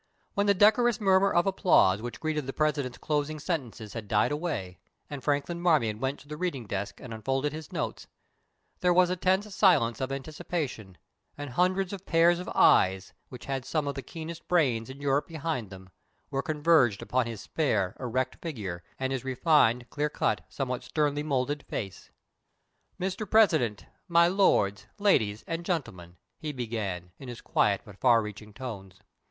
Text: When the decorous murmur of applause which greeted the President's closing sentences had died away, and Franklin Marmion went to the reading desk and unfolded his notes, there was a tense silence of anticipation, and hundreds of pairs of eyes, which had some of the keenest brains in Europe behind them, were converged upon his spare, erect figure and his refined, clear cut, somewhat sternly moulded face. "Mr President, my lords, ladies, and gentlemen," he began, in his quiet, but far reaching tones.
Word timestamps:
When 0.33 0.47
the 0.47 0.55
decorous 0.55 0.99
murmur 0.99 1.31
of 1.31 1.45
applause 1.45 2.01
which 2.01 2.19
greeted 2.19 2.47
the 2.47 2.53
President's 2.53 2.97
closing 2.97 3.37
sentences 3.37 3.93
had 3.93 4.07
died 4.07 4.31
away, 4.31 4.79
and 5.11 5.23
Franklin 5.23 5.61
Marmion 5.61 5.99
went 5.99 6.19
to 6.21 6.27
the 6.27 6.37
reading 6.37 6.65
desk 6.65 6.99
and 6.99 7.13
unfolded 7.13 7.53
his 7.53 7.71
notes, 7.71 8.07
there 8.79 8.95
was 8.95 9.11
a 9.11 9.15
tense 9.15 9.53
silence 9.53 10.01
of 10.01 10.11
anticipation, 10.11 10.97
and 11.37 11.51
hundreds 11.51 11.93
of 11.93 12.07
pairs 12.07 12.39
of 12.39 12.49
eyes, 12.55 13.13
which 13.29 13.45
had 13.45 13.63
some 13.63 13.87
of 13.87 13.93
the 13.93 14.01
keenest 14.01 14.47
brains 14.47 14.89
in 14.89 15.01
Europe 15.01 15.27
behind 15.27 15.69
them, 15.69 15.91
were 16.31 16.41
converged 16.41 17.03
upon 17.03 17.27
his 17.27 17.41
spare, 17.41 17.95
erect 17.99 18.37
figure 18.41 18.83
and 18.99 19.13
his 19.13 19.23
refined, 19.23 19.87
clear 19.91 20.09
cut, 20.09 20.43
somewhat 20.49 20.81
sternly 20.83 21.21
moulded 21.21 21.61
face. 21.67 22.09
"Mr 22.99 23.29
President, 23.29 23.85
my 24.07 24.27
lords, 24.27 24.87
ladies, 24.97 25.43
and 25.45 25.63
gentlemen," 25.63 26.17
he 26.39 26.51
began, 26.51 27.11
in 27.19 27.27
his 27.29 27.39
quiet, 27.39 27.81
but 27.85 27.99
far 27.99 28.23
reaching 28.23 28.51
tones. 28.51 28.99